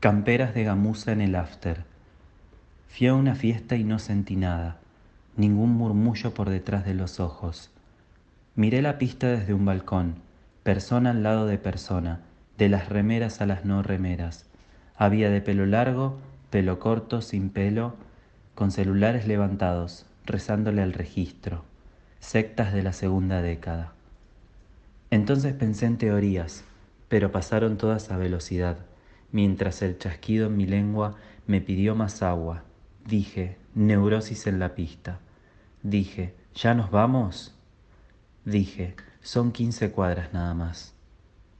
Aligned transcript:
Camperas 0.00 0.54
de 0.54 0.64
gamuza 0.64 1.12
en 1.12 1.20
el 1.20 1.34
after. 1.34 1.84
Fui 2.88 3.08
a 3.08 3.12
una 3.12 3.34
fiesta 3.34 3.76
y 3.76 3.84
no 3.84 3.98
sentí 3.98 4.34
nada, 4.34 4.78
ningún 5.36 5.72
murmullo 5.74 6.32
por 6.32 6.48
detrás 6.48 6.86
de 6.86 6.94
los 6.94 7.20
ojos. 7.20 7.70
Miré 8.54 8.80
la 8.80 8.96
pista 8.96 9.26
desde 9.26 9.52
un 9.52 9.66
balcón, 9.66 10.14
persona 10.62 11.10
al 11.10 11.22
lado 11.22 11.44
de 11.44 11.58
persona, 11.58 12.20
de 12.56 12.70
las 12.70 12.88
remeras 12.88 13.42
a 13.42 13.46
las 13.46 13.66
no 13.66 13.82
remeras. 13.82 14.46
Había 14.96 15.28
de 15.28 15.42
pelo 15.42 15.66
largo, 15.66 16.18
pelo 16.48 16.78
corto, 16.78 17.20
sin 17.20 17.50
pelo, 17.50 17.94
con 18.54 18.70
celulares 18.70 19.26
levantados, 19.26 20.06
rezándole 20.24 20.80
al 20.80 20.94
registro, 20.94 21.62
sectas 22.20 22.72
de 22.72 22.82
la 22.82 22.94
segunda 22.94 23.42
década. 23.42 23.92
Entonces 25.10 25.52
pensé 25.52 25.84
en 25.84 25.98
teorías, 25.98 26.64
pero 27.10 27.30
pasaron 27.32 27.76
todas 27.76 28.10
a 28.10 28.16
velocidad, 28.16 28.78
mientras 29.32 29.82
el 29.82 29.98
chasquido 29.98 30.46
en 30.46 30.56
mi 30.56 30.66
lengua 30.66 31.16
me 31.46 31.60
pidió 31.60 31.94
más 31.94 32.22
agua. 32.22 32.64
Dije, 33.06 33.56
neurosis 33.74 34.46
en 34.46 34.58
la 34.58 34.74
pista. 34.74 35.20
Dije, 35.82 36.34
¿ya 36.54 36.74
nos 36.74 36.90
vamos? 36.90 37.54
Dije, 38.44 38.94
son 39.22 39.52
quince 39.52 39.90
cuadras 39.90 40.32
nada 40.32 40.54
más. 40.54 40.94